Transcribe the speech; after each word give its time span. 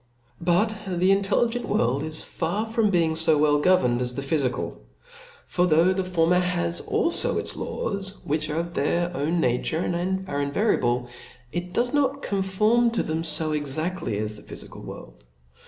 But 0.41 0.75
the 0.87 1.11
intelligent 1.11 1.67
world 1.67 2.01
is 2.01 2.23
far 2.23 2.65
from 2.65 2.89
being 2.89 3.13
fo 3.13 3.37
Well 3.37 3.59
governed 3.59 4.01
as 4.01 4.15
thephyfical. 4.15 4.77
For 5.45 5.67
though 5.67 5.93
the 5.93 6.03
for 6.03 6.25
mer 6.25 6.39
has 6.39 6.81
alfo 6.81 7.37
its 7.39 7.55
laws, 7.55 8.17
which 8.25 8.49
of 8.49 8.73
their 8.73 9.15
own 9.15 9.39
nature 9.39 9.81
are 10.27 10.41
invariable, 10.41 11.07
it 11.51 11.71
does 11.71 11.93
not 11.93 12.23
conform 12.23 12.89
to 12.93 13.03
them 13.03 13.21
fo 13.21 13.51
exaftly 13.51 14.17
as 14.17 14.37
the 14.37 14.41
phyfical 14.55 14.83
world. 14.83 15.23